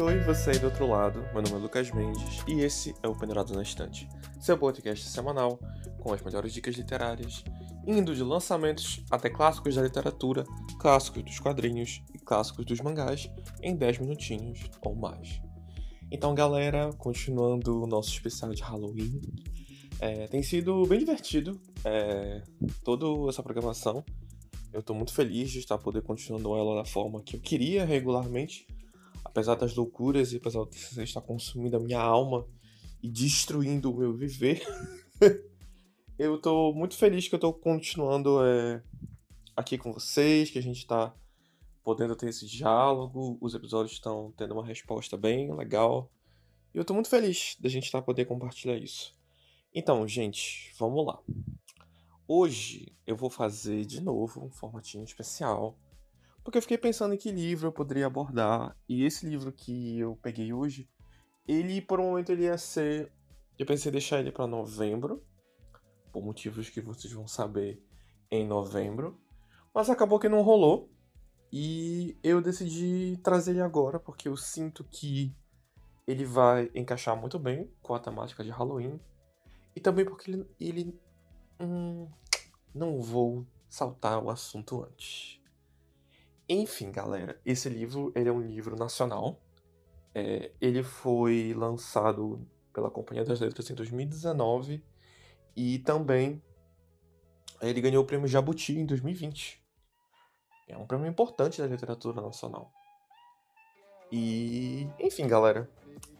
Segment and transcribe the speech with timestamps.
[0.00, 1.18] Oi, você aí do outro lado.
[1.32, 4.08] Meu nome é Lucas Mendes e esse é o Peneirado na Estante,
[4.40, 5.58] seu podcast semanal
[5.98, 7.42] com as melhores dicas literárias,
[7.84, 10.44] indo de lançamentos até clássicos da literatura,
[10.78, 13.28] clássicos dos quadrinhos e clássicos dos mangás
[13.60, 15.40] em 10 minutinhos ou mais.
[16.12, 19.20] Então, galera, continuando o nosso especial de Halloween,
[19.98, 22.44] é, tem sido bem divertido é,
[22.84, 24.04] toda essa programação.
[24.72, 28.64] Eu estou muito feliz de estar poder continuando ela da forma que eu queria regularmente
[29.28, 32.46] apesar das loucuras e apesar de você estar consumindo a minha alma
[33.02, 34.62] e destruindo o meu viver,
[36.18, 38.82] eu tô muito feliz que eu tô continuando é,
[39.54, 41.14] aqui com vocês, que a gente tá
[41.84, 46.10] podendo ter esse diálogo, os episódios estão tendo uma resposta bem legal.
[46.74, 49.14] E eu tô muito feliz da gente estar tá poder compartilhar isso.
[49.74, 51.18] Então, gente, vamos lá.
[52.26, 55.78] Hoje eu vou fazer de novo um formatinho especial
[56.44, 58.76] porque eu fiquei pensando em que livro eu poderia abordar.
[58.88, 60.88] E esse livro que eu peguei hoje,
[61.46, 63.12] ele por um momento ele ia ser.
[63.58, 65.22] Eu pensei em deixar ele para novembro,
[66.12, 67.82] por motivos que vocês vão saber
[68.30, 69.20] em novembro.
[69.74, 70.90] Mas acabou que não rolou.
[71.50, 75.34] E eu decidi trazer ele agora, porque eu sinto que
[76.06, 79.00] ele vai encaixar muito bem com a temática de Halloween.
[79.74, 80.46] E também porque ele.
[80.60, 81.00] ele
[81.60, 82.08] hum,
[82.74, 85.37] não vou saltar o assunto antes.
[86.48, 89.38] Enfim, galera, esse livro ele é um livro nacional.
[90.14, 94.82] É, ele foi lançado pela Companhia das Letras em 2019
[95.54, 96.42] e também
[97.60, 99.62] ele ganhou o prêmio Jabuti em 2020.
[100.68, 102.72] É um prêmio importante da literatura nacional.
[104.10, 105.68] E, enfim, galera,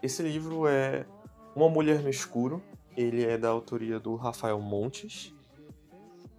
[0.03, 1.07] esse livro é
[1.55, 2.63] Uma Mulher no Escuro.
[2.97, 5.35] Ele é da autoria do Rafael Montes.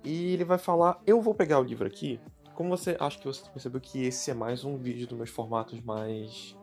[0.03, 1.01] E ele vai falar.
[1.07, 2.19] Eu vou pegar o livro aqui
[2.59, 5.79] como você acha que você percebeu que esse é mais um vídeo dos meus formatos
[5.79, 6.57] mais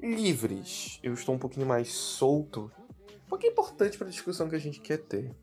[0.00, 1.00] livres.
[1.02, 2.70] Eu estou um pouquinho mais solto.
[3.28, 5.34] O que é importante para a discussão que a gente quer ter.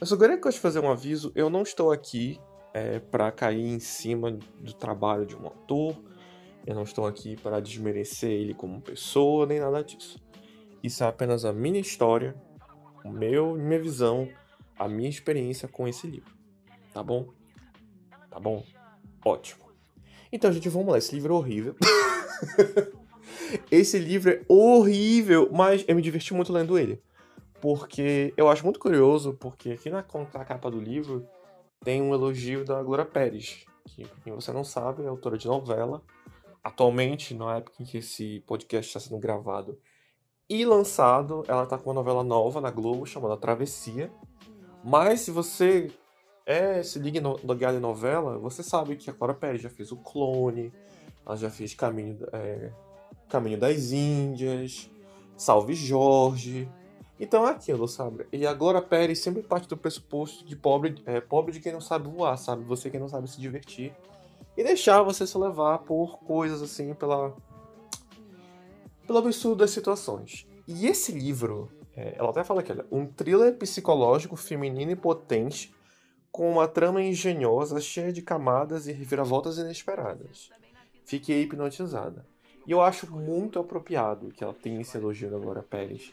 [0.00, 1.32] Eu só gostaria de fazer um aviso.
[1.34, 2.40] Eu não estou aqui
[2.72, 6.00] é, para cair em cima do trabalho de um autor.
[6.64, 10.24] Eu não estou aqui para desmerecer ele como pessoa, nem nada disso.
[10.80, 12.40] Isso é apenas a minha história,
[13.04, 14.28] meu, minha visão,
[14.78, 16.32] a minha experiência com esse livro.
[16.94, 17.32] Tá bom?
[18.30, 18.62] Tá bom?
[19.24, 19.68] Ótimo.
[20.32, 20.98] Então, gente, vamos lá.
[20.98, 21.76] Esse livro é horrível.
[23.70, 27.02] Esse livro é horrível, mas eu me diverti muito lendo ele.
[27.60, 31.26] Porque eu acho muito curioso, porque aqui na capa do livro
[31.82, 35.46] tem um elogio da Glória Pérez, que, pra quem você não sabe, é autora de
[35.46, 36.02] novela.
[36.62, 39.78] Atualmente, na época em que esse podcast está sendo gravado
[40.48, 44.10] e lançado, ela está com uma novela nova na Globo chamada Travessia.
[44.84, 45.90] Mas se você
[46.48, 49.92] é, se liga no, no Galho Novela, você sabe que a Clara Pérez já fez
[49.92, 50.72] o Clone,
[51.26, 52.70] ela já fez Caminho, é,
[53.28, 54.90] Caminho das Índias,
[55.36, 56.66] Salve Jorge.
[57.20, 58.26] Então é aquilo, sabe?
[58.32, 61.82] E a Glória Pérez sempre parte do pressuposto de pobre, é, pobre de quem não
[61.82, 62.64] sabe voar, sabe?
[62.64, 63.92] Você que não sabe se divertir.
[64.56, 67.36] E deixar você se levar por coisas assim, pela.
[69.06, 70.46] pelo absurdo das situações.
[70.66, 75.76] E esse livro, é, ela até fala aqui, olha, um thriller psicológico feminino e potente
[76.30, 80.50] com uma trama engenhosa, cheia de camadas e reviravoltas inesperadas.
[81.04, 82.24] Fiquei hipnotizada.
[82.66, 86.12] E eu acho muito apropriado que ela tenha esse elogio da Glória Pérez,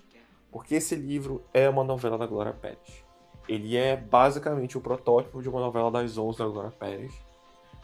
[0.51, 3.03] porque esse livro é uma novela da Glória Pérez.
[3.47, 7.13] Ele é basicamente o protótipo de uma novela das 11 da Glória Pérez.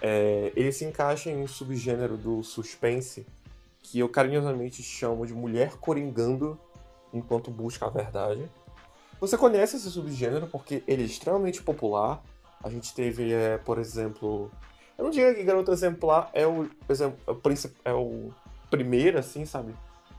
[0.01, 3.27] É, ele se encaixa em um subgênero do suspense
[3.83, 6.57] que eu carinhosamente chamo de mulher coringando
[7.13, 8.49] enquanto busca a verdade.
[9.21, 12.23] Você conhece esse subgênero porque ele é extremamente popular.
[12.63, 14.51] A gente teve, é, por exemplo.
[14.97, 18.31] Eu não diria que Garoto Exemplar é o, exemplo, é é o
[18.71, 19.75] primeiro, assim, sabe?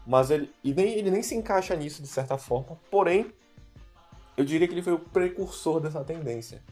[0.06, 2.78] Mas ele, e nem, ele nem se encaixa nisso de certa forma.
[2.92, 3.32] Porém,
[4.36, 6.62] eu diria que ele foi o precursor dessa tendência.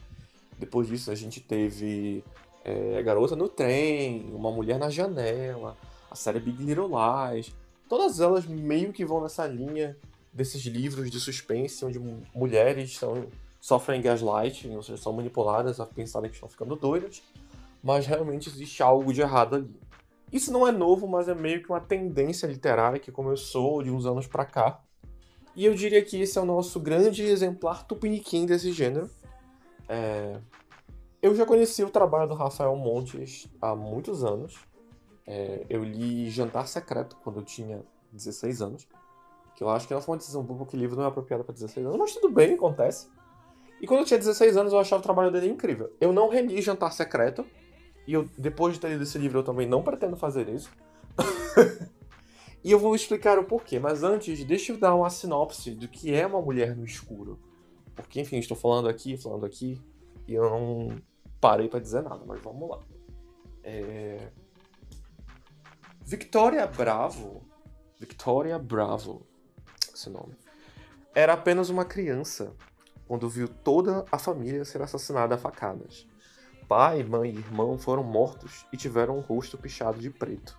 [0.57, 2.23] Depois disso, a gente teve
[2.63, 5.75] é, Garota no Trem, Uma Mulher na Janela,
[6.09, 7.53] a série Big Little Lies.
[7.89, 9.97] Todas elas meio que vão nessa linha
[10.33, 11.99] desses livros de suspense onde
[12.33, 13.27] mulheres são,
[13.59, 17.21] sofrem gaslighting, ou seja, são manipuladas a pensarem que estão ficando doidas,
[17.83, 19.79] mas realmente existe algo de errado ali.
[20.31, 24.05] Isso não é novo, mas é meio que uma tendência literária que começou de uns
[24.05, 24.81] anos para cá.
[25.53, 29.09] E eu diria que esse é o nosso grande exemplar tupiniquim desse gênero.
[29.89, 30.39] É...
[31.21, 34.55] Eu já conheci o trabalho do Rafael Montes há muitos anos.
[35.27, 35.65] É...
[35.69, 37.83] Eu li Jantar Secreto quando eu tinha
[38.13, 38.87] 16 anos.
[39.61, 41.43] Que eu acho que não foi uma decisão boa, porque o livro não é apropriado
[41.43, 43.07] para 16 anos, mas tudo bem, acontece.
[43.79, 45.95] E quando eu tinha 16 anos, eu achava o trabalho dele incrível.
[46.01, 47.45] Eu não reli Jantar Secreto,
[48.07, 50.71] e eu, depois de ter lido esse livro, eu também não pretendo fazer isso.
[52.63, 56.13] E eu vou explicar o porquê, mas antes, deixa eu dar uma sinopse do que
[56.13, 57.39] é uma mulher no escuro.
[57.95, 59.81] Porque, enfim, estou falando aqui, falando aqui,
[60.27, 60.95] e eu não
[61.39, 62.79] parei para dizer nada, mas vamos lá.
[63.63, 64.31] É...
[66.05, 67.41] Victoria Bravo,
[67.99, 69.25] Victoria Bravo,
[70.01, 70.35] esse nome,
[71.13, 72.53] era apenas uma criança
[73.07, 76.07] quando viu toda a família ser assassinada a facadas.
[76.67, 80.57] Pai, mãe e irmão foram mortos e tiveram o rosto pichado de preto.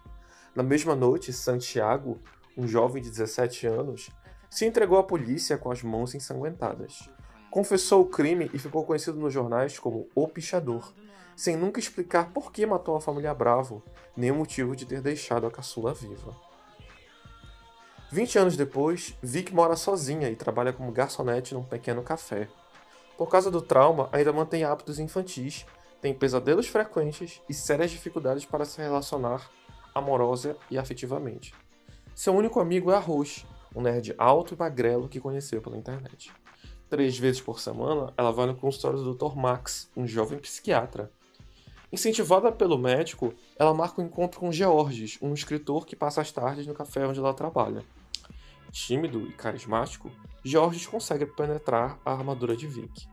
[0.54, 2.20] Na mesma noite, Santiago,
[2.56, 4.10] um jovem de 17 anos,
[4.50, 7.08] se entregou à polícia com as mãos ensanguentadas.
[7.50, 10.92] Confessou o crime e ficou conhecido nos jornais como O Pichador,
[11.34, 13.82] sem nunca explicar por que matou a família Bravo,
[14.14, 16.51] nem o motivo de ter deixado a caçula viva.
[18.12, 22.46] 20 anos depois, Vic mora sozinha e trabalha como garçonete num pequeno café.
[23.16, 25.64] Por causa do trauma, ainda mantém hábitos infantis,
[25.98, 29.50] tem pesadelos frequentes e sérias dificuldades para se relacionar
[29.94, 31.54] amorosa e afetivamente.
[32.14, 36.30] Seu único amigo é Arroz, um nerd alto e magrelo que conheceu pela internet.
[36.90, 39.34] Três vezes por semana, ela vai no consultório do Dr.
[39.34, 41.10] Max, um jovem psiquiatra.
[41.90, 46.66] Incentivada pelo médico, ela marca um encontro com Georges, um escritor que passa as tardes
[46.66, 47.82] no café onde ela trabalha.
[48.72, 50.10] Tímido e carismático,
[50.42, 53.06] Georges consegue penetrar a armadura de Vic.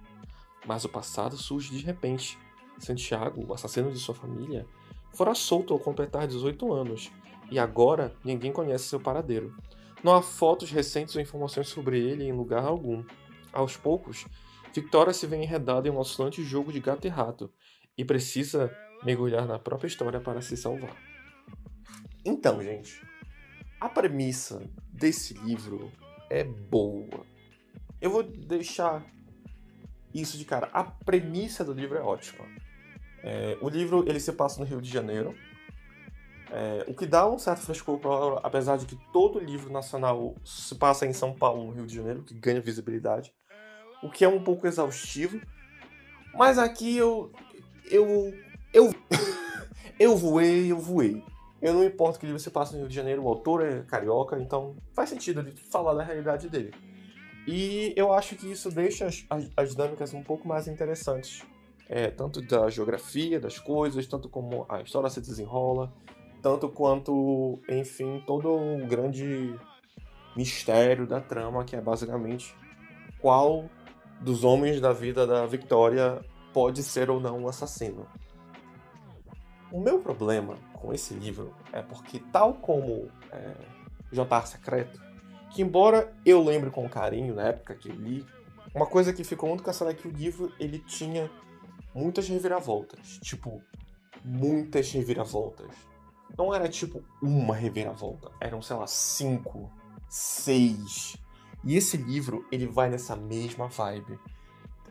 [0.66, 2.40] Mas o passado surge de repente.
[2.80, 4.66] Santiago, o assassino de sua família,
[5.14, 7.12] fora solto ao completar 18 anos,
[7.52, 9.54] e agora ninguém conhece seu paradeiro.
[10.02, 13.04] Não há fotos recentes ou informações sobre ele em lugar algum.
[13.52, 14.26] Aos poucos,
[14.74, 17.52] Victoria se vê enredada em um oscilante jogo de gato e rato,
[17.98, 18.74] e precisa
[19.04, 20.96] mergulhar na própria história para se salvar.
[22.24, 23.02] Então, gente,
[23.80, 24.62] a premissa
[24.92, 25.92] desse livro
[26.30, 27.26] é boa.
[28.02, 29.06] Eu vou deixar
[30.14, 30.70] isso de cara.
[30.74, 32.46] A premissa do livro é ótima.
[33.24, 35.36] É, o livro ele se passa no Rio de Janeiro,
[36.52, 40.74] é, o que dá um certo frescor, pra, apesar de que todo livro nacional se
[40.76, 43.34] passa em São Paulo, no Rio de Janeiro, que ganha visibilidade,
[44.02, 45.40] o que é um pouco exaustivo.
[46.34, 47.32] Mas aqui eu
[47.92, 48.34] eu
[48.74, 48.94] eu
[50.00, 51.24] eu voei, eu voei.
[51.62, 54.40] Eu não importo que livro se passa no Rio de Janeiro, o autor é carioca,
[54.40, 56.74] então faz sentido ele falar da realidade dele.
[57.46, 61.46] E eu acho que isso deixa as, as, as dinâmicas um pouco mais interessantes.
[61.88, 65.92] É, tanto da geografia das coisas, tanto como a história se desenrola,
[66.42, 69.56] tanto quanto, enfim, todo o grande
[70.36, 72.56] mistério da trama, que é basicamente
[73.20, 73.70] qual
[74.22, 76.24] dos homens da vida da Victoria
[76.54, 78.06] pode ser ou não um assassino.
[79.72, 83.54] O meu problema com esse livro é porque, tal como é,
[84.12, 85.00] Jantar Secreto,
[85.52, 88.26] que embora eu lembre com carinho na época que eu li,
[88.74, 91.30] uma coisa que ficou muito caçada é que o livro ele tinha
[91.94, 93.20] muitas reviravoltas.
[93.22, 93.62] Tipo,
[94.24, 95.76] muitas reviravoltas.
[96.38, 99.72] Não era tipo uma reviravolta, eram, sei lá, cinco,
[100.08, 101.18] seis.
[101.64, 104.20] E esse livro, ele vai nessa mesma vibe.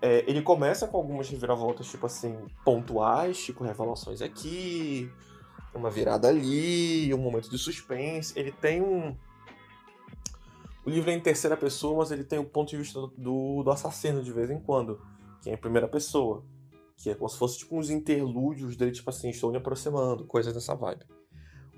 [0.01, 5.11] É, ele começa com algumas reviravoltas, tipo assim, pontuais, tipo revelações aqui,
[5.75, 8.39] uma virada ali, um momento de suspense.
[8.39, 9.17] Ele tem um.
[10.85, 13.71] O livro é em terceira pessoa, mas ele tem o ponto de vista do, do
[13.71, 15.01] assassino de vez em quando,
[15.43, 16.45] que é em primeira pessoa.
[16.97, 20.53] Que é como se fosse tipo uns interlúdios dele, tipo assim, estou me aproximando, coisas
[20.53, 21.05] dessa vibe.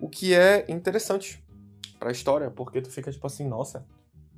[0.00, 1.44] O que é interessante
[1.98, 3.86] pra história, porque tu fica tipo assim, nossa,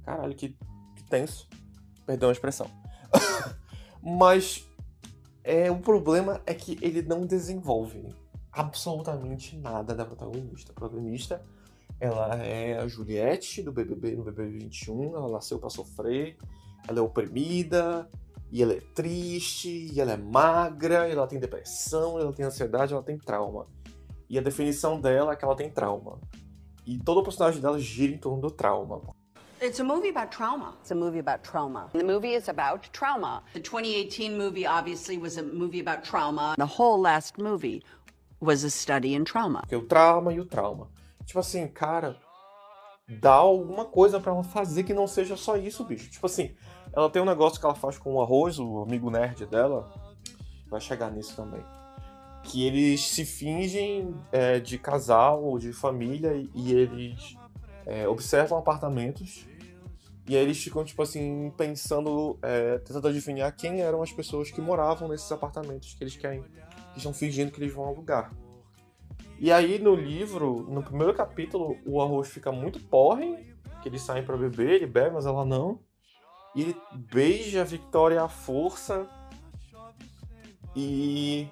[0.05, 0.57] caralho, que,
[0.97, 1.49] que tenso.
[2.05, 2.82] Perdão a expressão.
[4.03, 4.67] Mas
[5.45, 8.09] é, o problema é que ele não desenvolve
[8.51, 10.73] absolutamente nada da protagonista.
[10.73, 11.43] A protagonista,
[12.01, 16.37] ela é a Juliette do BBB no BBB 21, ela nasceu para sofrer,
[16.87, 18.09] ela é oprimida,
[18.51, 22.93] e ela é triste, e ela é magra, e ela tem depressão, ela tem ansiedade,
[22.93, 23.67] ela tem trauma.
[24.29, 26.21] E a definição dela é que ela tem trauma.
[26.85, 29.01] E todo o personagem dela gira em torno do trauma.
[29.63, 30.75] It's a movie about trauma.
[30.81, 31.89] It's a movie about trauma.
[31.93, 33.45] The movie is about trauma.
[33.55, 36.57] The 2018 movie obviously was a movie about trauma.
[36.59, 37.85] The whole last movie
[38.41, 39.63] was a study in trauma.
[39.69, 40.89] Que o trauma e o trauma.
[41.25, 42.17] Tipo assim, cara,
[43.09, 46.11] dá alguma coisa para ela fazer que não seja só isso, bicho.
[46.11, 46.57] Tipo assim,
[46.93, 49.89] ela tem um negócio que ela faz com o arroz, o amigo nerd dela.
[50.67, 51.65] Vai chegar nisso também.
[52.43, 57.37] Que eles se fingem é, de casal ou de família e eles
[57.87, 59.47] é, observam apartamentos
[60.27, 64.61] e aí eles ficam, tipo assim, pensando, é, tentando adivinhar quem eram as pessoas que
[64.61, 66.43] moravam nesses apartamentos que eles querem,
[66.93, 68.33] que estão fingindo que eles vão alugar.
[69.39, 73.53] E aí no livro, no primeiro capítulo, o arroz fica muito porre,
[73.83, 75.81] que eles saem para beber, ele bebe, mas ela não.
[76.55, 76.77] E ele
[77.11, 79.09] beija a Victoria à força.
[80.77, 81.49] E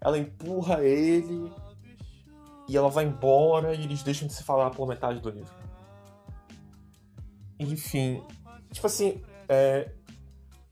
[0.00, 1.52] ela empurra ele.
[2.68, 5.61] e ela vai embora e eles deixam de se falar por metade do livro.
[7.62, 8.22] Enfim,
[8.72, 9.92] tipo assim, é,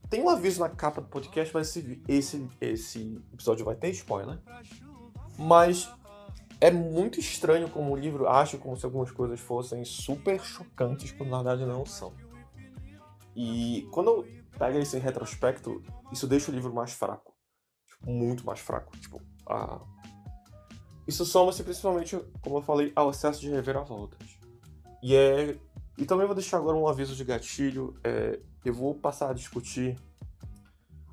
[0.08, 4.38] tem um aviso na capa do podcast, mas esse, esse, esse episódio vai ter spoiler.
[5.38, 5.88] Mas
[6.60, 11.30] é muito estranho como o livro acha como se algumas coisas fossem super chocantes, quando
[11.30, 12.12] na verdade não são.
[13.36, 14.26] E quando
[14.58, 15.82] pega isso em retrospecto,
[16.12, 17.32] isso deixa o livro mais fraco.
[17.86, 18.96] Tipo, muito mais fraco.
[18.98, 19.80] Tipo, a...
[21.06, 24.40] Isso soma-se principalmente, como eu falei, ao excesso de reviravoltas.
[25.02, 25.58] E é.
[25.98, 27.98] E também vou deixar agora um aviso de gatilho.
[28.02, 28.40] É...
[28.64, 29.98] Eu vou passar a discutir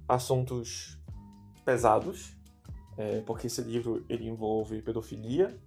[0.08, 1.00] assuntos
[1.66, 2.38] pesados,
[2.98, 3.22] é...
[3.22, 5.60] porque esse livro ele envolve pedofilia,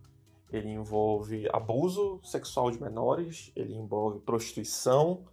[0.50, 5.24] ele envolve abuso sexual de menores, ele envolve prostituição,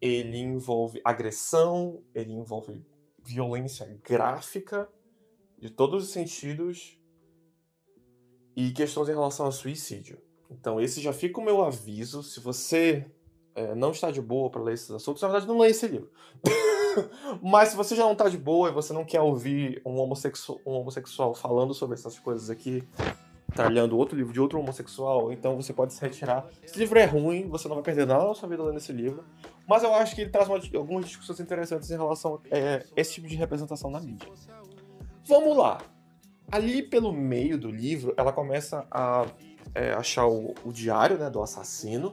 [0.00, 2.84] ele envolve agressão, ele envolve
[3.24, 4.88] violência gráfica
[5.58, 6.98] de todos os sentidos
[8.56, 10.20] e questões em relação ao suicídio.
[10.50, 12.22] Então, esse já fica o meu aviso.
[12.22, 13.06] Se você
[13.54, 16.10] é, não está de boa para ler esses assuntos, na verdade, não leia esse livro.
[17.42, 20.60] Mas se você já não está de boa e você não quer ouvir um homossexual,
[20.64, 22.82] um homossexual falando sobre essas coisas aqui,
[23.54, 26.46] talhando outro livro de outro homossexual, então você pode se retirar.
[26.62, 29.24] Esse livro é ruim, você não vai perder nada na sua vida lendo esse livro,
[29.66, 33.14] mas eu acho que ele traz uma, algumas discussões interessantes em relação a é, esse
[33.14, 34.28] tipo de representação na mídia.
[35.26, 35.78] Vamos lá.
[36.50, 39.26] Ali pelo meio do livro, ela começa a
[39.74, 42.12] é, achar o, o, diário né, do assassino,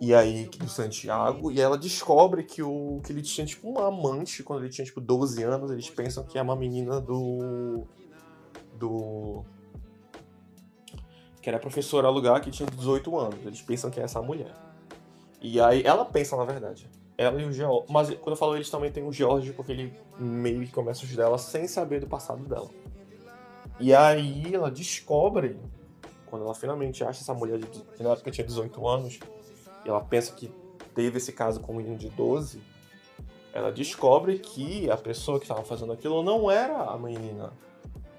[0.00, 4.42] e aí do Santiago, e ela descobre que, o, que ele tinha tipo uma amante
[4.42, 7.86] quando ele tinha tipo 12 anos, eles pensam que é uma menina do.
[8.78, 9.44] do
[11.40, 13.44] que era professora lugar que tinha 18 anos.
[13.44, 14.54] Eles pensam que é essa mulher.
[15.42, 16.88] E aí ela pensa, na verdade.
[17.18, 17.86] Ela e o George.
[17.90, 21.04] Mas quando eu falo eles também tem o George, porque ele meio que começa a
[21.04, 22.70] ajudar ela sem saber do passado dela.
[23.78, 25.58] E aí ela descobre,
[26.34, 29.20] quando ela finalmente acha essa mulher de, que na época tinha 18 anos,
[29.84, 30.50] e ela pensa que
[30.92, 32.60] teve esse caso com um menino de 12,
[33.52, 37.52] ela descobre que a pessoa que estava fazendo aquilo não era a menina,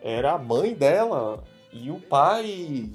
[0.02, 1.44] era a mãe dela
[1.74, 2.90] e o pai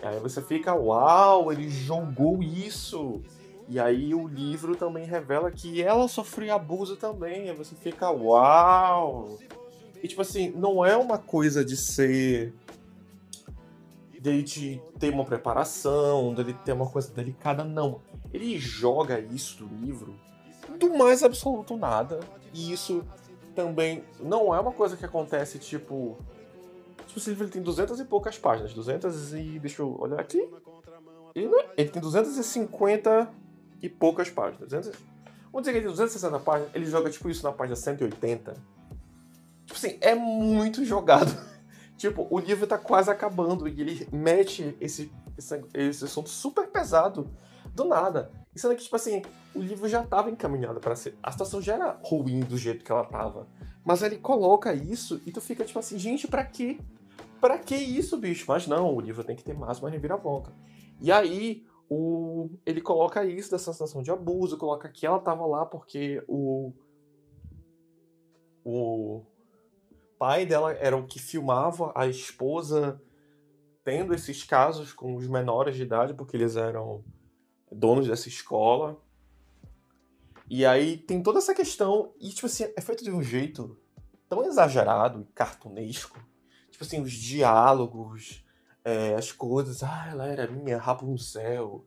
[0.00, 3.20] Aí você fica, uau, ele jogou isso.
[3.68, 7.50] E aí o livro também revela que ela sofreu abuso também.
[7.50, 9.36] Aí você fica, uau.
[10.00, 12.54] E tipo assim, não é uma coisa de ser.
[14.20, 18.00] Dele de ter uma preparação, dele ter uma coisa delicada, não.
[18.32, 20.14] Ele joga isso do livro
[20.78, 22.20] do mais absoluto nada.
[22.52, 23.04] E isso
[23.54, 26.18] também não é uma coisa que acontece tipo
[27.08, 28.74] Tipo, esse livro tem 200 e poucas páginas.
[28.74, 29.58] 200 e.
[29.58, 30.48] Deixa eu olhar aqui.
[31.34, 33.28] Ele, é, ele tem 250
[33.82, 34.68] e poucas páginas.
[34.68, 34.92] 200,
[35.50, 36.70] vamos dizer que ele tem 260 páginas.
[36.74, 38.52] Ele joga tipo isso na página 180.
[39.64, 41.34] Tipo assim, é muito jogado.
[41.98, 47.28] Tipo, o livro tá quase acabando e ele mete esse, esse, esse assunto super pesado
[47.74, 48.30] do nada.
[48.54, 49.20] E sendo que, tipo assim,
[49.54, 51.18] o livro já tava encaminhado para ser.
[51.22, 53.48] A situação já era ruim do jeito que ela tava.
[53.84, 56.78] Mas ele coloca isso e tu fica tipo assim, gente, pra quê?
[57.40, 58.44] Pra que isso, bicho?
[58.48, 60.52] Mas não, o livro tem que ter mais uma reviravolta.
[61.00, 65.66] E aí, o, ele coloca isso dessa sensação de abuso, coloca que ela tava lá
[65.66, 66.72] porque o.
[68.64, 69.24] O
[70.18, 73.00] pai dela era o que filmava a esposa
[73.84, 77.04] tendo esses casos com os menores de idade, porque eles eram
[77.70, 79.00] donos dessa escola.
[80.48, 83.78] E aí tem toda essa questão, e tipo assim, é feito de um jeito
[84.28, 86.18] tão exagerado e cartunesco
[86.78, 88.44] tipo assim, os diálogos,
[88.84, 89.82] é, as coisas.
[89.82, 91.84] Ah, ela era minha Rapunzel.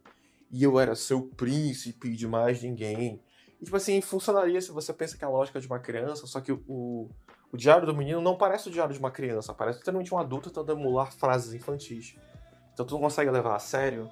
[0.51, 3.23] E eu era seu príncipe de mais ninguém.
[3.61, 6.41] E, tipo assim, funcionaria se você pensa que é a lógica de uma criança, só
[6.41, 7.09] que o,
[7.51, 10.49] o diário do menino não parece o diário de uma criança, parece totalmente um adulto
[10.49, 12.15] tentando emular frases infantis.
[12.73, 14.09] Então tu não consegue levar a sério.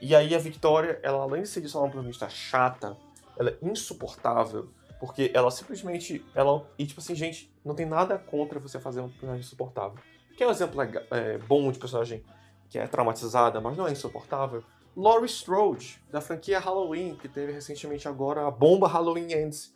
[0.00, 2.96] E aí a Victoria, ela além de ser só uma protagonista chata,
[3.38, 4.68] ela é insuportável,
[5.00, 9.08] porque ela simplesmente, ela, e tipo assim, gente, não tem nada contra você fazer um
[9.08, 9.98] personagem insuportável.
[10.36, 12.24] Que é um exemplo é, bom de personagem
[12.68, 14.62] que é traumatizada, mas não é insuportável.
[14.96, 19.73] Laurie Strode, da franquia Halloween, que teve recentemente agora a bomba Halloween Ends.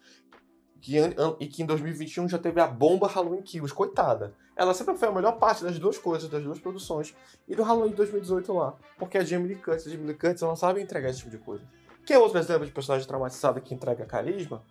[0.80, 0.96] Que,
[1.40, 3.74] e que em 2021 já teve a bomba Halloween Kills.
[3.74, 4.34] Coitada.
[4.56, 7.14] Ela sempre foi a melhor parte das duas coisas, das duas produções.
[7.46, 8.74] E do Halloween de 2018 lá.
[8.98, 11.38] Porque a Jamie Lee Curtis, a Jamie Lee Curtis, ela sabe entregar esse tipo de
[11.38, 11.64] coisa.
[12.06, 14.62] Que é outro exemplo de personagem traumatizada que entrega carisma?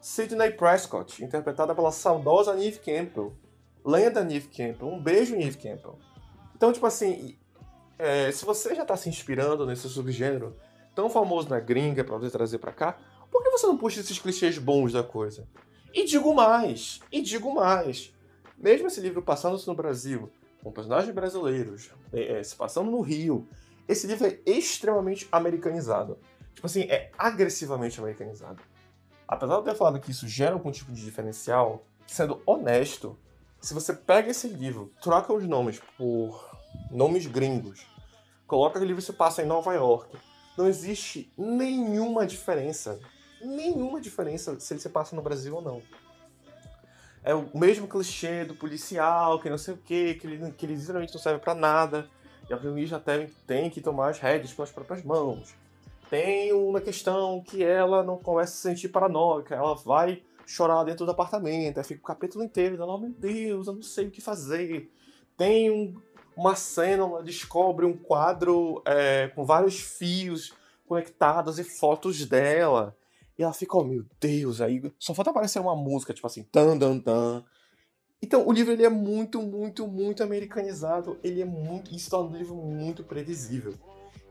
[0.00, 3.34] Sidney Prescott, interpretada pela saudosa Neve Campbell,
[3.84, 4.88] Lenda Neve Campbell.
[4.88, 5.98] Um beijo, Neve Campbell.
[6.54, 7.36] Então, tipo assim,
[7.98, 10.56] é, se você já tá se inspirando nesse subgênero
[10.94, 12.96] tão famoso na gringa pra você trazer pra cá,
[13.56, 15.46] você não puxa esses clichês bons da coisa?
[15.92, 18.12] E digo mais, e digo mais.
[18.58, 20.30] Mesmo esse livro passando-se no Brasil,
[20.62, 23.48] com personagens brasileiros, é, se passando no Rio.
[23.88, 26.18] Esse livro é extremamente americanizado.
[26.54, 28.60] Tipo assim, é agressivamente americanizado.
[29.28, 33.18] Apesar de eu ter falado que isso gera algum tipo de diferencial, sendo honesto,
[33.60, 36.50] se você pega esse livro, troca os nomes por
[36.90, 37.86] nomes gringos,
[38.46, 40.16] coloca que o livro se passa em Nova York,
[40.56, 42.98] não existe nenhuma diferença,
[43.46, 45.82] nenhuma diferença se ele se passa no Brasil ou não.
[47.22, 50.74] É o mesmo clichê do policial, que não sei o quê, que ele, que ele
[50.74, 52.08] literalmente não serve para nada,
[52.48, 55.54] e a protagonista tem, tem que tomar as rédeas pelas próprias mãos.
[56.08, 61.04] Tem uma questão que ela não começa a se sentir paranoica, ela vai chorar dentro
[61.04, 64.10] do apartamento, aí fica o capítulo inteiro dela, oh meu Deus, eu não sei o
[64.10, 64.88] que fazer.
[65.36, 66.00] Tem um,
[66.36, 70.54] uma cena, ela descobre um quadro é, com vários fios
[70.86, 72.96] conectados e fotos dela.
[73.38, 76.78] E ela fica, oh meu Deus, aí só falta aparecer uma música, tipo assim, tan,
[76.78, 77.44] tan, tan.
[78.22, 81.18] Então, o livro ele é muito, muito, muito americanizado.
[81.22, 81.94] Ele é muito.
[81.94, 83.74] Isso torna o livro muito previsível.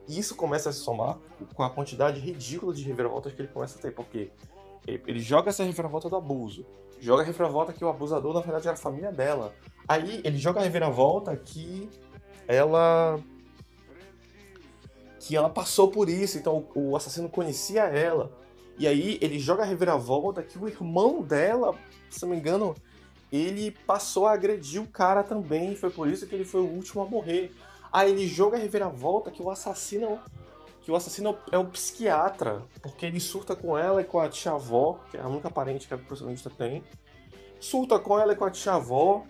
[0.08, 1.18] E isso começa a se somar
[1.54, 4.32] com a quantidade ridícula de reviravoltas que ele começa a ter, porque
[4.88, 6.66] ele joga essa reviravolta do abuso.
[7.00, 9.54] Joga a reviravolta que o abusador, na verdade, era a família dela.
[9.88, 11.90] Aí ele joga a reviravolta que
[12.48, 13.20] ela.
[15.20, 18.32] que ela passou por isso, então o assassino conhecia ela.
[18.78, 21.78] E aí ele joga a reviravolta que o irmão dela,
[22.10, 22.76] se não me engano,
[23.32, 25.76] ele passou a agredir o cara também.
[25.76, 27.54] Foi por isso que ele foi o último a morrer.
[27.92, 30.20] Aí ele joga a reviravolta que o assassino
[30.82, 35.00] que o assassino é o psiquiatra, porque ele surta com ela e com a tia-avó,
[35.10, 36.84] que é a única parente que a protagonista tem.
[37.60, 39.26] Surta com ela e com a tia-avó.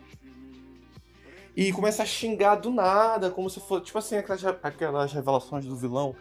[1.56, 3.86] E começa a xingar do nada, como se fosse.
[3.86, 6.14] Tipo assim, aquelas, aquelas revelações do vilão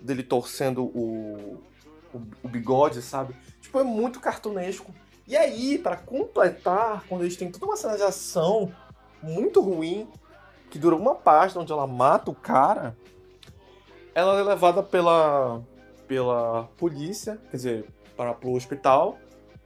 [0.00, 1.62] dele torcendo o,
[2.12, 3.34] o, bigode, sabe?
[3.60, 4.94] Tipo, é muito cartunesco.
[5.26, 8.72] E aí, para completar, quando eles têm toda uma cena de ação
[9.22, 10.08] muito ruim,
[10.70, 12.96] que dura uma página onde ela mata o cara,
[14.14, 15.62] ela é levada pela,
[16.08, 17.84] pela polícia, quer dizer,
[18.16, 19.18] para o hospital,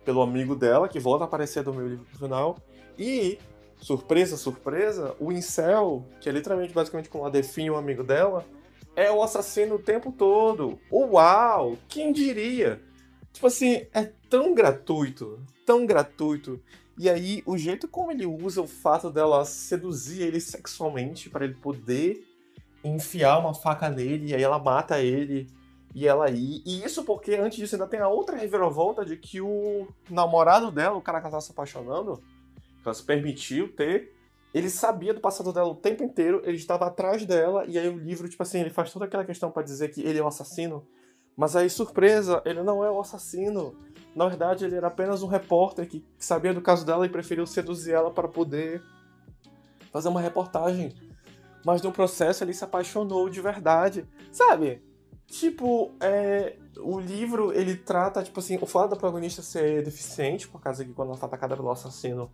[0.05, 2.59] pelo amigo dela, que volta a aparecer do meu livro final.
[2.99, 3.39] E,
[3.79, 8.45] surpresa, surpresa, o Incel, que é literalmente, basicamente, como ela define o amigo dela,
[8.97, 10.79] é o assassino o tempo todo.
[10.91, 11.77] Uau!
[11.89, 12.81] Quem diria?
[13.33, 16.61] Tipo assim, é tão gratuito, tão gratuito.
[16.97, 21.55] E aí, o jeito como ele usa o fato dela seduzir ele sexualmente para ele
[21.55, 22.25] poder
[22.85, 25.49] enfiar uma faca nele, e aí ela mata ele
[25.95, 26.63] e ela ir.
[26.65, 30.97] E isso porque antes disso ainda tem a outra reviravolta de que o namorado dela,
[30.97, 32.23] o cara que ela tava se apaixonando,
[32.83, 34.15] que ela se permitiu ter,
[34.55, 37.99] ele sabia do passado dela o tempo inteiro, ele estava atrás dela, e aí o
[37.99, 40.87] livro, tipo assim, ele faz toda aquela questão para dizer que ele é o assassino.
[41.37, 43.77] Mas aí, surpresa, ele não é o assassino.
[44.15, 47.93] Na verdade, ele era apenas um repórter que sabia do caso dela e preferiu seduzir
[47.93, 48.81] ela para poder
[49.91, 50.95] fazer uma reportagem
[51.65, 54.83] mas no processo ele se apaixonou de verdade, sabe?
[55.27, 60.61] Tipo, é, o livro ele trata, tipo assim, o fato da protagonista ser deficiente, por
[60.61, 62.31] causa que quando ela foi atacada pelo assassino,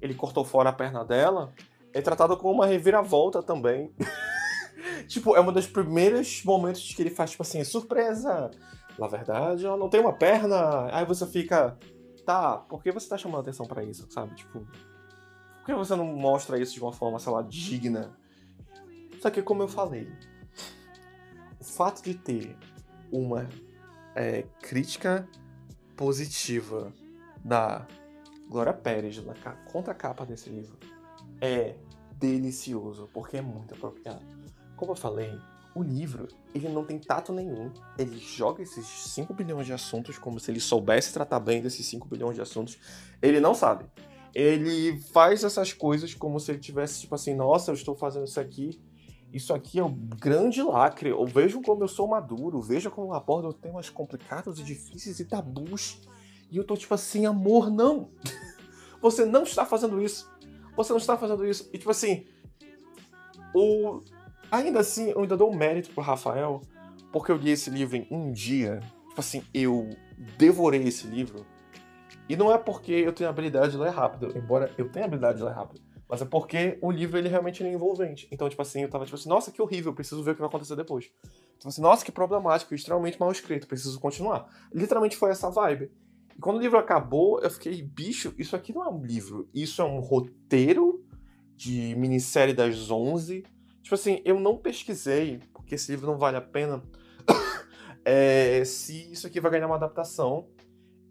[0.00, 1.52] ele cortou fora a perna dela,
[1.92, 3.92] é tratado como uma reviravolta também.
[5.06, 8.50] tipo, é um dos primeiros momentos que ele faz, tipo assim, surpresa!
[8.98, 10.88] Na verdade, ela não tem uma perna.
[10.94, 11.78] Aí você fica,
[12.24, 14.34] tá, por que você tá chamando atenção para isso, sabe?
[14.34, 18.10] Tipo, por que você não mostra isso de uma forma, sei lá, digna?
[19.20, 20.10] Só que, como eu falei,
[21.60, 22.56] o fato de ter
[23.12, 23.48] uma
[24.14, 25.28] é, crítica
[25.96, 26.92] positiva
[27.44, 27.86] da
[28.50, 29.34] Glória Pérez na
[29.72, 30.76] contracapa desse livro
[31.40, 31.76] é
[32.16, 34.26] delicioso, porque é muito apropriado.
[34.76, 35.32] Como eu falei,
[35.72, 37.72] o livro ele não tem tato nenhum.
[37.96, 42.08] Ele joga esses 5 bilhões de assuntos como se ele soubesse tratar bem desses 5
[42.08, 42.76] bilhões de assuntos.
[43.22, 43.86] Ele não sabe.
[44.34, 48.40] Ele faz essas coisas como se ele tivesse, tipo assim, nossa, eu estou fazendo isso
[48.40, 48.80] aqui
[49.32, 51.10] isso aqui é um grande lacre.
[51.10, 55.24] Eu vejo como eu sou maduro, veja como eu abordo temas complicados e difíceis e
[55.24, 56.00] tabus.
[56.50, 58.10] E eu tô tipo assim, amor, não!
[59.00, 60.30] Você não está fazendo isso.
[60.76, 61.68] Você não está fazendo isso.
[61.72, 62.26] E tipo assim,
[63.54, 64.00] o...
[64.50, 66.62] ainda assim, eu ainda dou mérito pro Rafael,
[67.12, 68.80] porque eu li esse livro em um dia.
[69.08, 69.90] Tipo assim, eu
[70.38, 71.44] devorei esse livro.
[72.28, 75.44] E não é porque eu tenho habilidade de ler rápido, embora eu tenha habilidade de
[75.44, 75.80] ler rápido.
[76.08, 78.28] Mas é porque o livro ele realmente é envolvente.
[78.32, 80.48] Então, tipo assim, eu tava tipo assim, nossa, que horrível, preciso ver o que vai
[80.48, 81.04] acontecer depois.
[81.04, 84.48] Tipo assim, nossa, que problemático, extremamente mal escrito, preciso continuar.
[84.74, 85.90] Literalmente foi essa vibe.
[86.36, 89.82] E quando o livro acabou, eu fiquei, bicho, isso aqui não é um livro, isso
[89.82, 91.04] é um roteiro
[91.56, 93.44] de minissérie das 11.
[93.82, 96.82] Tipo assim, eu não pesquisei, porque esse livro não vale a pena,
[98.04, 100.48] é, se isso aqui vai ganhar uma adaptação.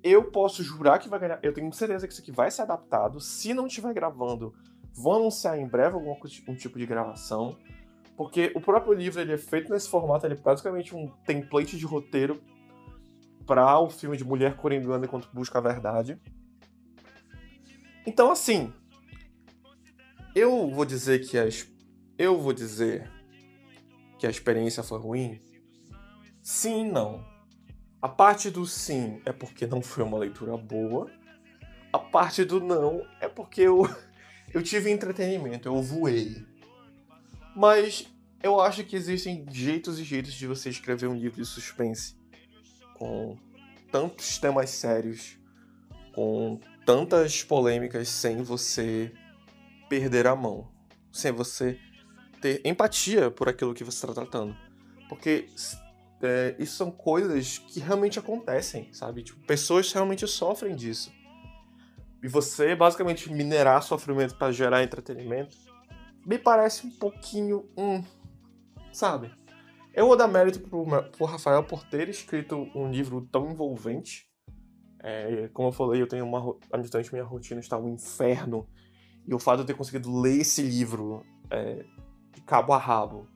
[0.01, 1.39] Eu posso jurar que vai ganhar.
[1.43, 3.19] Eu tenho certeza que isso aqui vai ser adaptado.
[3.19, 4.53] Se não estiver gravando
[4.93, 6.15] vão anunciar em breve algum
[6.47, 7.57] um tipo de gravação,
[8.17, 11.85] porque o próprio livro ele é feito nesse formato, ele é basicamente um template de
[11.85, 12.41] roteiro
[13.49, 16.21] para o filme de mulher coringando enquanto busca a verdade.
[18.05, 18.71] Então, assim,
[20.35, 21.67] eu vou dizer que as
[22.15, 23.09] eu vou dizer
[24.19, 25.41] que a experiência foi ruim?
[26.43, 27.25] Sim não.
[27.99, 31.09] A parte do sim é porque não foi uma leitura boa.
[31.91, 33.81] A parte do não é porque eu,
[34.53, 36.45] eu tive entretenimento, eu voei.
[37.55, 38.07] Mas
[38.43, 42.18] eu acho que existem jeitos e jeitos de você escrever um livro de suspense
[42.99, 43.37] com
[43.91, 45.39] tantos temas sérios,
[46.13, 49.11] com tantas polêmicas sem você
[49.87, 50.69] perder a mão,
[51.11, 51.79] sem você
[52.41, 54.55] ter empatia por aquilo que você está tratando.
[55.07, 55.47] Porque
[56.21, 59.23] é, isso são coisas que realmente acontecem, sabe?
[59.23, 61.11] Tipo, pessoas realmente sofrem disso.
[62.21, 65.55] E você basicamente minerar sofrimento para gerar entretenimento
[66.25, 67.67] me parece um pouquinho.
[67.77, 68.03] Hum,
[68.91, 69.31] sabe?
[69.93, 74.29] Eu vou dar mérito pro, pro Rafael por ter escrito um livro tão envolvente.
[75.01, 76.55] É, como eu falei, eu tenho uma.
[76.71, 76.77] A
[77.11, 78.67] minha rotina está um inferno.
[79.27, 81.85] E o fato de eu ter conseguido ler esse livro é,
[82.33, 83.27] de cabo a rabo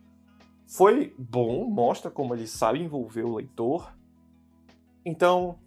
[0.66, 3.94] foi bom, mostra como ele sabe envolver o leitor.
[5.06, 5.60] Então,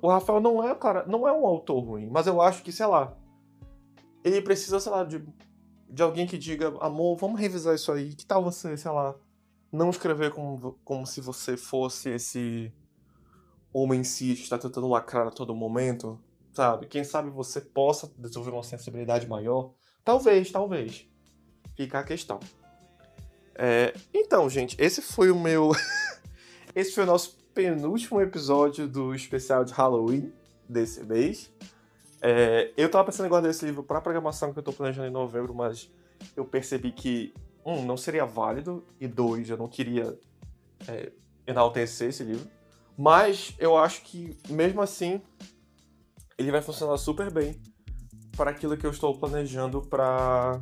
[0.00, 2.86] o Rafael não é, cara, não é um autor ruim, mas eu acho que, sei
[2.86, 3.16] lá,
[4.22, 5.24] ele precisa, sei lá, de,
[5.88, 9.16] de alguém que diga, amor, vamos revisar isso aí, que tal você, sei lá,
[9.72, 12.72] não escrever como, como se você fosse esse
[13.72, 16.20] homem cis que está tentando lacrar a todo momento,
[16.52, 16.86] sabe?
[16.86, 19.72] Quem sabe você possa desenvolver uma sensibilidade maior?
[20.04, 21.06] Talvez, talvez
[21.76, 22.40] fica a questão.
[23.54, 25.72] É, então, gente, esse foi o meu.
[26.74, 30.32] esse foi o nosso penúltimo episódio do especial de Halloween
[30.68, 31.52] desse mês.
[32.22, 35.12] É, eu tava pensando em guardar esse livro pra programação que eu tô planejando em
[35.12, 35.90] novembro, mas
[36.36, 37.32] eu percebi que,
[37.64, 40.18] um, não seria válido, e dois, eu não queria
[40.88, 41.12] é,
[41.46, 42.48] enaltecer esse livro.
[42.96, 45.20] Mas eu acho que, mesmo assim,
[46.36, 47.60] ele vai funcionar super bem
[48.36, 50.60] para aquilo que eu estou planejando para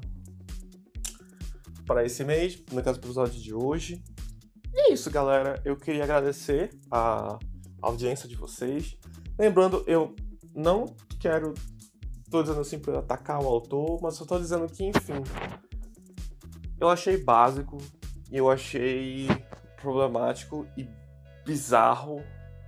[1.87, 4.03] para esse mês, no caso do episódio de hoje.
[4.75, 5.61] E é isso, galera.
[5.65, 7.39] Eu queria agradecer a
[7.81, 8.99] audiência de vocês.
[9.39, 10.15] Lembrando, eu
[10.55, 10.85] não
[11.19, 11.55] quero.
[12.31, 15.23] Tô dizendo assim pra atacar o autor, mas só tô dizendo que, enfim.
[16.81, 17.79] Eu achei básico,
[18.31, 19.27] eu achei
[19.81, 20.89] problemático e
[21.45, 22.23] bizarro,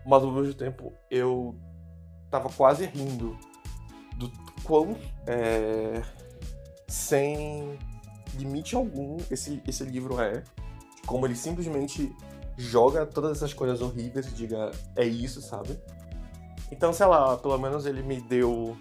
[0.06, 1.54] mas ao mesmo tempo eu
[2.30, 3.36] tava quase rindo
[4.16, 4.30] do
[4.64, 4.96] quão
[5.26, 6.02] é,
[6.88, 7.78] sem
[8.34, 10.42] limite algum esse, esse livro é.
[11.06, 12.14] Como ele simplesmente
[12.56, 15.78] joga todas essas coisas horríveis e diga, é isso, sabe?
[16.70, 18.76] Então, sei lá, pelo menos ele me deu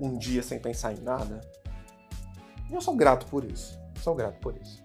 [0.00, 1.40] um dia sem pensar em nada.
[2.68, 3.79] E eu sou grato por isso.
[4.00, 4.82] Sou grato por isso.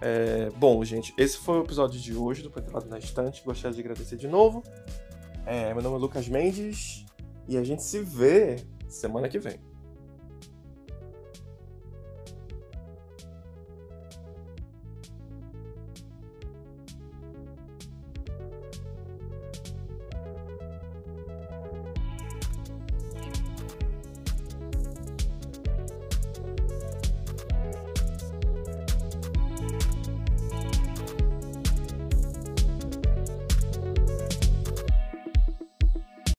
[0.00, 3.42] É, bom, gente, esse foi o episódio de hoje do Pentado na Estante.
[3.44, 4.62] Gostaria de agradecer de novo.
[5.44, 7.04] É, meu nome é Lucas Mendes
[7.48, 8.56] e a gente se vê
[8.88, 9.58] semana que vem.